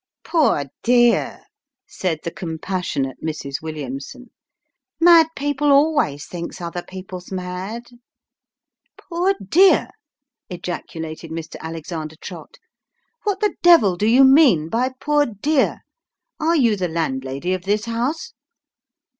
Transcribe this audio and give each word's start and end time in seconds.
"Poor 0.23 0.63
dear!" 0.81 1.43
said 1.87 2.21
the 2.23 2.31
compassionate 2.31 3.23
Mrs. 3.23 3.61
Williamson," 3.61 4.31
mad 4.99 5.27
people 5.35 5.71
always 5.71 6.25
thinks 6.25 6.59
other 6.59 6.81
people's 6.81 7.31
mad."" 7.31 7.83
Poor 8.97 9.35
dear!" 9.47 9.89
ejaculated 10.49 11.29
Mr. 11.29 11.55
Alexander 11.59 12.15
Trott." 12.15 12.57
What 13.25 13.41
the 13.41 13.53
devil 13.61 13.95
do 13.95 14.07
you 14.07 14.23
mean 14.23 14.69
by 14.69 14.89
poor 14.99 15.27
dear? 15.27 15.81
Are 16.39 16.55
you 16.55 16.75
the 16.75 16.87
landlady 16.87 17.53
of 17.53 17.65
this 17.65 17.85
house 17.85 18.33